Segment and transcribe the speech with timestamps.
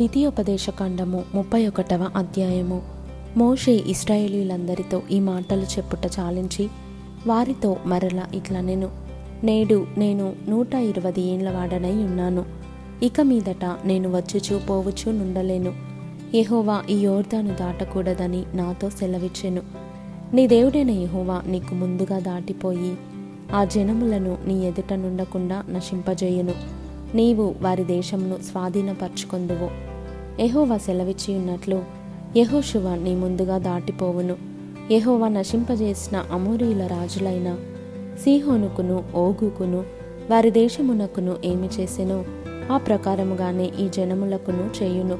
[0.00, 2.82] ద్వితీయోపదేశకాండము ముప్పై ఒకటవ అధ్యాయము.
[3.36, 6.68] మోషే ఇస్రాయేలీలందరితో ఈ మాటలు చెప్పుట చాలించి
[7.26, 8.90] వారితో మరల ఇట్లా నేను.
[9.44, 12.44] నేడు నేను నూట ఇరవై ఏండ్ల వాడనై ఉన్నాను.
[13.02, 15.72] ఇక మీదట నేను వచ్చుచూ పోవచ్చు నుండలేను.
[16.34, 19.62] యహోవా ఈ యోర్దాను దాటకూడదని నాతో సెలవిచ్చెను.
[20.34, 22.96] నీ దేవుడైన యహోవా నీకు ముందుగా దాటిపోయి
[23.54, 26.54] ఆ జనములను నీ ఎదుట నుండకుండా నశింపజేయును.
[27.14, 29.89] నీవు వారి దేశమును స్వాధీనపరచుకొందువు.
[30.40, 31.82] ఎహోవా సెలవిచ్చి ఉన్నట్లు
[32.36, 34.36] యహోశువ నీ ముందుగా దాటిపోవును.
[34.90, 37.56] యహోవా నశింపజేసిన అమోరీల రాజులైన
[38.22, 39.84] సీహోనుకును ఓగుకును
[40.30, 42.24] వారి దేశమునకును ఏమి చేసెనో?
[42.72, 45.18] ఆ ప్రకారముగానే ఈ జనములకును చేయును.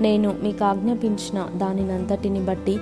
[0.00, 2.78] నేను మీకు ఆజ్ఞాపించిన దానినంతటిని బట్టి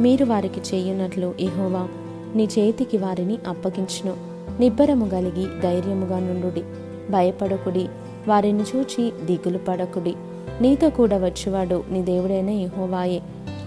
[0.00, 1.88] మీరు వారికి చేయునట్లు ఎహోవా
[2.34, 4.16] నీ చేతికి వారిని అప్పగించును.
[4.60, 6.62] నిబ్బరము కలిగి ధైర్యముగా నుండుడి.
[7.12, 7.88] భయపడకుడి.
[8.28, 10.14] వారిని చూచి దిగులు పడకుడి.
[10.60, 13.22] నీతో కూడా వచ్చువాడు నీ దేవుడైన యహోవాయే.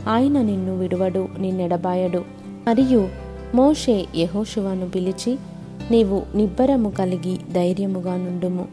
[0.09, 2.24] ఆయన నిన్ను విడువడు నిన్నెడబాయడు.
[2.68, 3.10] మరియు
[3.55, 5.37] మోషే యహోశువాను పిలిచి
[5.91, 8.68] నీవు నిబ్బరము కలిగి ధైర్యముగా నుండుము.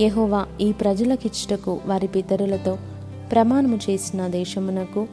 [0.00, 2.78] యహోవా ఈ ప్రజలకిచ్చుటకు వారి పితరులతో
[3.32, 5.06] ప్రమాణము చేసిన దేశమునకు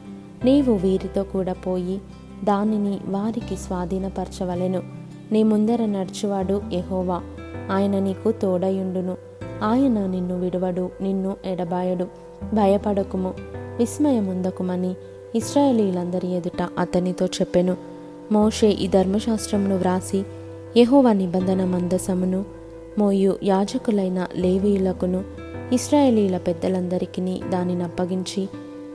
[0.44, 2.00] నీవు వీరితో కూడా పోయి
[2.44, 4.82] దానిని వారికి స్వాధీనపరచవలెను.
[5.32, 7.20] నీ ముందర నడుచువాడు యహోవా.
[7.70, 9.16] ఆయన నీకు తోడయుండును.
[9.62, 12.04] ఆయన నిన్ను విడువడు నిన్ను ఎడబాయడు
[12.54, 13.34] భయపడకుము
[13.78, 14.94] విస్మయముందకుమని
[15.34, 17.76] ఇస్రాయేలీలందరి ఎదుట అతనితో చెప్పెను.
[18.32, 20.24] మోషే ఈ ధర్మశాస్త్రమును వ్రాసి
[20.76, 22.44] యహోవ నిబంధన మందసమును
[22.98, 25.24] మోయు యాజకులైన లేవీయులకును
[25.72, 28.48] ఇస్రాయేలీల పెద్దలందరికీ దానిని అప్పగించి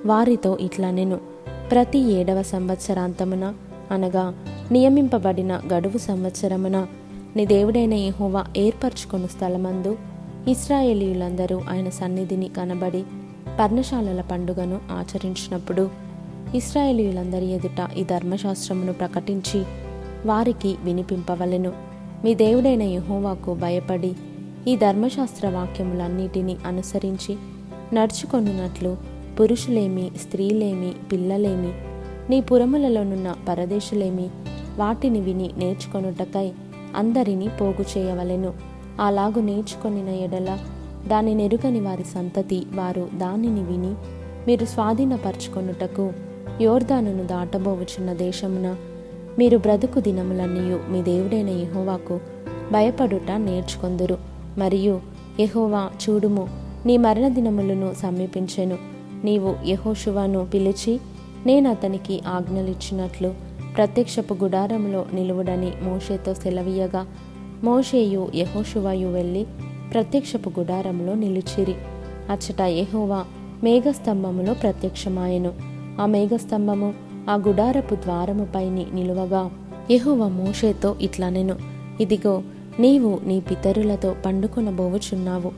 [0.06, 1.20] వారితో ఇట్లా నేను
[1.72, 3.54] ప్రతి ఏడవ సంవత్సరాంతమున
[3.92, 4.34] అనగా
[4.72, 6.88] నియమింపబడిన గడువు సంవత్సరమున
[7.36, 9.98] నీ దేవుడైన యెహోవా ఏర్పరచుకొను స్థలమందు
[10.48, 13.04] ఇస్రాయేలీయులందరూ ఆయన సన్నిధిని కనబడి
[13.60, 15.90] పర్ణశాలల పండుగను ఆచరించినప్పుడు
[16.56, 19.64] ఇస్రాయేలీయులందరి ఎదుట ఈ ధర్మశాస్త్రమును ప్రకటించి
[20.26, 21.72] వారికి వినిపింపవలెను.
[22.24, 24.14] మీ దేవుడైన యహోవాకు భయపడి
[24.68, 27.38] ఈ ధర్మశాస్త్ర వాక్యములన్నిటినీ అనుసరించి
[27.94, 28.98] నడుచుకొనున్నట్లు
[29.40, 31.74] పురుషులేమి స్త్రీలేమి పిల్లలేమి
[32.30, 34.30] నీ పురములలోనున్న పరదేశులేమి
[34.78, 36.52] వాటిని విని నేర్చుకొనుటకై
[36.96, 38.67] అందరినీ పోగు చేయవలెను
[39.00, 40.58] అలాగు నేర్చుకొనిన ఎడల
[41.08, 43.94] దాని నెరుగని వారి సంతతి వారు దానిని విని
[44.48, 46.14] మీరు స్వాధీనపరచుకొనుటకు
[46.62, 48.76] యోర్దానును దాటబోవుచున్న దేశమున
[49.40, 52.20] మీరు బ్రతుకు దినములన్నీ మీ దేవుడైన యహోవాకు
[52.72, 54.18] భయపడుట నేర్చుకొందురు.
[54.58, 55.02] మరియు
[55.40, 56.50] యహోవా చూడుము
[56.86, 58.78] నీ మరణ దినములను సమీపించెను.
[59.24, 61.00] నీవు యహోశువాను పిలిచి
[61.46, 63.34] నేను అతనికి ఆజ్ఞలిచ్చినట్లు
[63.76, 67.08] ప్రత్యక్షపు గుడారంలో నిలువుడని మోషేతో సెలవీయగా
[67.64, 69.46] మోషేయు యహోషువాయు వెళ్ళి
[69.94, 71.76] ప్రత్యక్షపు గుడారంలో నిలిచిరి.
[72.30, 73.26] అచ్చట యహోవా
[73.64, 75.54] మేఘస్తంభములో ప్రత్యక్షమాయెను.
[76.02, 76.94] ఆ మేఘస్తంభము
[77.30, 79.52] ఆ గుడారపు ద్వారముపైని నిలువగా
[79.92, 81.56] యెహోవా మోషేతో ఇట్లనెను.
[82.02, 82.42] ఇదిగో
[82.80, 85.52] నీవు నీ పితరులతో పండుకొనబోవుచున్నావు.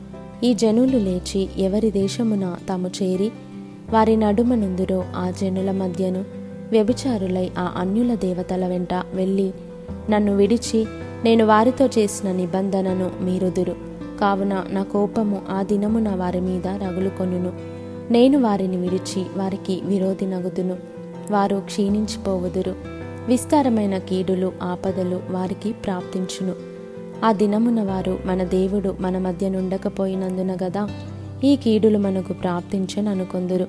[0.43, 3.31] ఈ జనులు లేచి ఎవరి దేశమున తాము చేరి
[3.93, 6.25] వారి నడుమనుందురో ఆ జనుల మధ్యను
[6.71, 9.51] వ్యభిచారులై ఆ అన్యుల దేవతల వెంట వెళ్ళి
[10.09, 10.85] నన్ను విడిచి
[11.24, 13.75] నేను వారితో చేసిన నిబంధనను మీరుదురు.
[14.22, 17.53] కావున నా కోపము ఆ దినమున వారి మీద రగులుకొనును.
[18.13, 20.78] నేను వారిని విడిచి వారికి విరోధి నగుదును.
[21.31, 22.75] వారు క్షీణించిపోవుదురు.
[23.28, 26.53] విస్తారమైన కీడులు ఆపదలు వారికి ప్రాప్తించును.
[27.25, 30.90] ఆ దినమున వారు మన దేవుడు మన మధ్య నుండకపోయినందున గదా
[31.44, 33.68] ఈ కీడులు మనకు ప్రాప్తించననుకొందురు.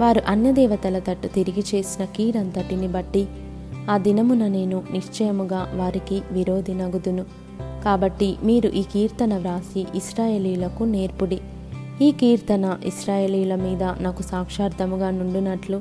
[0.00, 3.28] వారు అన్యదేవతల తట్టు తిరిగి చేసిన కీడంతటిని బట్టి
[3.90, 7.24] ఆ దినమున నేను నిశ్చయముగా వారికి విరోధి నగుదును.
[7.84, 11.40] కాబట్టి మీరు ఈ కీర్తన వ్రాసి ఇస్రాయేలీలకు నేర్పుడి.
[12.02, 15.80] ఈ కీర్తన ఇస్రాయేలీల మీద నాకు సాక్షార్థముగా నుండునట్లు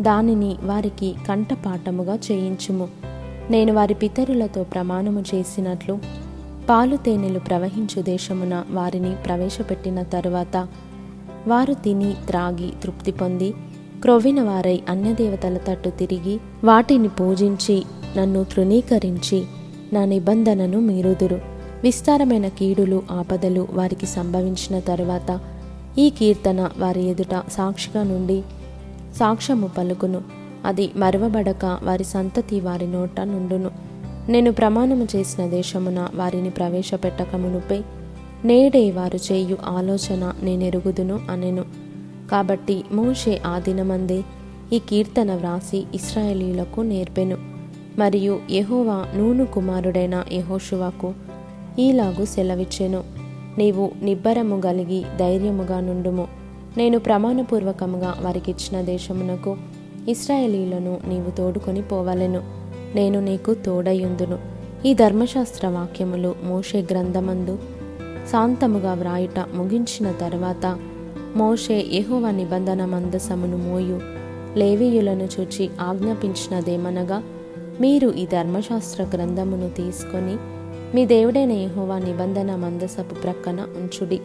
[0.00, 2.88] దానిని వారికి కంఠపాఠముగా చేయించుము.
[3.50, 5.98] నేను వారి పితరులతో ప్రమాణము చేసినట్లు
[6.70, 10.68] పాలు తేనెలు ప్రవహించు దేశమున వారిని ప్రవేశపెట్టిన తరువాత
[11.48, 13.54] వారు తిని త్రాగి తృప్తి పొంది
[14.04, 17.82] క్రొవ్విన వారై అన్యదేవతల తట్టు తిరిగి వాటిని పూజించి
[18.16, 19.44] నన్ను తృణీకరించి
[19.92, 21.40] నా నిబంధనను మీరుదురు.
[21.82, 25.40] విస్తారమైన కీడులు ఆపదలు వారికి సంభవించిన తరువాత
[25.98, 28.42] ఈ కీర్తన వారి ఎదుట సాక్షిగా నుండి
[29.16, 30.22] సాక్ష్యము పలుకును.
[30.64, 33.70] అది మరవబడక వారి సంతతి వారి నోట నుండును.
[34.28, 37.80] నేను ప్రమాణము చేసిన దేశమున వారిని ప్రవేశపెట్టక మునుపే
[38.44, 41.83] నేడే వారు చేయు ఆలోచన నేనెరుగుదును అనెను.
[42.30, 44.22] కాబట్టి మోషే ఆ దినమందే
[44.72, 47.36] ఈ కీర్తన వ్రాసి ఇస్రాయేలీలకు నేర్పెను.
[47.98, 51.14] మరియు యహోవా నూను కుమారుడైన యహోషువాకు
[51.78, 53.04] ఈలాగు సెలవిచ్చెను.
[53.58, 56.28] నీవు నిబ్బరము గలిగి ధైర్యముగా నుండుము.
[56.76, 59.56] నేను ప్రమాణపూర్వకంగా వారికిచ్చిన దేశమునకు
[60.08, 62.42] ఇస్రాయేలీలను నీవు తోడుకొని పోవలెను.
[62.94, 64.38] నేను నీకు తోడయుందును
[64.86, 67.58] ఈ ధర్మశాస్త్ర వాక్యములు మోషే గ్రంథమందు
[68.32, 70.78] శాంతముగా వ్రాయుట ముగించిన తర్వాత
[71.36, 74.00] మోషే యహోవ నిబంధన మందసమును మోయు.
[74.56, 77.22] లేవీయులను చూచి ఆజ్ఞాపించినదేమనగా
[77.80, 80.36] మీరు ఈ ధర్మశాస్త్ర గ్రంథమును తీసుకొని
[80.94, 84.20] మీ దేవుడైన యెహోవా నిబంధన మందసపు ప్రక్కన ఉంచుడి.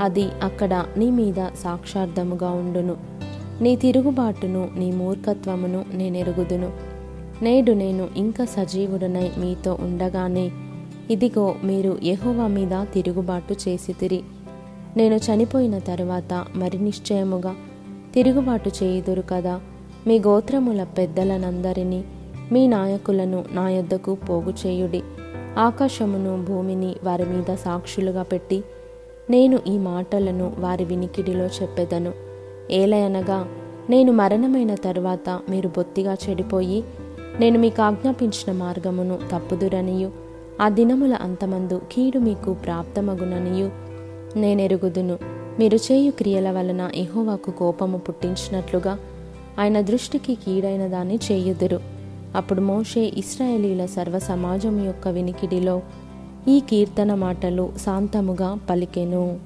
[0.00, 2.96] అది అక్కడ నీ మీద సాక్షార్థముగా ఉండును.
[3.60, 6.72] నీ తిరుగుబాటును నీ మూర్ఖత్వమును నేనెరుగుదును.
[7.42, 10.50] నేడు నేను ఇంకా సజీవుడనై మీతో ఉండగానే
[11.10, 14.22] ఇదిగో మీరు యహోవా మీద తిరుగుబాటు చేసితిరి.
[14.96, 17.54] నేను చనిపోయిన తరువాత మరి నిశ్చయముగా
[18.14, 19.60] తిరుగుబాటు చేయుదురు కదా.
[20.06, 22.04] మీ గోత్రముల పెద్దలనందరినీ
[22.52, 25.02] మీ నాయకులను నా యొద్దకు పోగు చేయుడి.
[25.58, 28.64] ఆకాశమును భూమిని వారి మీద సాక్షులుగా పెట్టి
[29.30, 32.12] నేను ఈ మాటలను వారి వినికిడిలో చెప్పెదను.
[32.70, 33.48] ఏలయనగా
[33.90, 36.84] నేను మరణమైన తరువాత మీరు బొత్తిగా చెడిపోయి
[37.40, 40.10] నేను మీకు ఆజ్ఞాపించిన మార్గమును తప్పుదురనియు
[40.60, 43.91] ఆ దినముల అంతమందు కీడు మీకు ప్రాప్తమగుననియు
[44.36, 45.18] నేనెరుగుదును.
[45.58, 48.98] మీరు చేయు క్రియల వలన ఎహోవాకు కోపము పుట్టించినట్లుగా
[49.58, 51.80] ఆయన దృష్టికి కీడైన దాన్ని చేయుదురు.
[52.36, 55.82] అప్పుడు మోషే ఇస్రాయేలీల సర్వ సమాజం యొక్క వినికిడిలో
[56.48, 59.38] ఈ కీర్తన మాటలు శాంతముగా పలికెను.